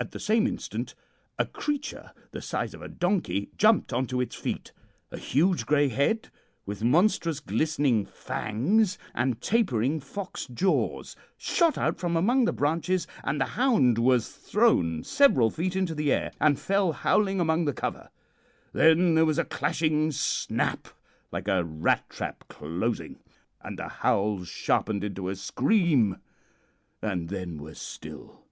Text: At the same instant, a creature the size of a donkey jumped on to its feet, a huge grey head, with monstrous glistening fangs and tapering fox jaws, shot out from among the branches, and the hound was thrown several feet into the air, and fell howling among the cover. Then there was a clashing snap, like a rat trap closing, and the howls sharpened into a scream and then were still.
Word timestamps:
At 0.00 0.12
the 0.12 0.20
same 0.20 0.46
instant, 0.46 0.94
a 1.40 1.44
creature 1.44 2.12
the 2.30 2.40
size 2.40 2.72
of 2.72 2.80
a 2.80 2.86
donkey 2.88 3.50
jumped 3.56 3.92
on 3.92 4.06
to 4.06 4.20
its 4.20 4.36
feet, 4.36 4.70
a 5.10 5.18
huge 5.18 5.66
grey 5.66 5.88
head, 5.88 6.28
with 6.64 6.84
monstrous 6.84 7.40
glistening 7.40 8.06
fangs 8.06 8.96
and 9.12 9.40
tapering 9.42 9.98
fox 9.98 10.46
jaws, 10.46 11.16
shot 11.36 11.76
out 11.76 11.98
from 11.98 12.16
among 12.16 12.44
the 12.44 12.52
branches, 12.52 13.08
and 13.24 13.40
the 13.40 13.44
hound 13.56 13.98
was 13.98 14.28
thrown 14.28 15.02
several 15.02 15.50
feet 15.50 15.74
into 15.74 15.96
the 15.96 16.12
air, 16.12 16.30
and 16.40 16.60
fell 16.60 16.92
howling 16.92 17.40
among 17.40 17.64
the 17.64 17.72
cover. 17.74 18.08
Then 18.72 19.16
there 19.16 19.26
was 19.26 19.36
a 19.38 19.44
clashing 19.44 20.12
snap, 20.12 20.86
like 21.32 21.48
a 21.48 21.64
rat 21.64 22.08
trap 22.08 22.44
closing, 22.48 23.18
and 23.60 23.76
the 23.76 23.88
howls 23.88 24.46
sharpened 24.46 25.02
into 25.02 25.28
a 25.28 25.34
scream 25.34 26.18
and 27.02 27.28
then 27.30 27.58
were 27.60 27.74
still. 27.74 28.44